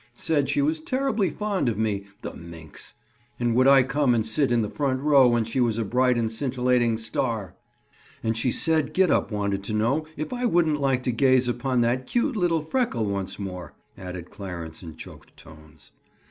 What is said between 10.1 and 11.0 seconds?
if I wouldn't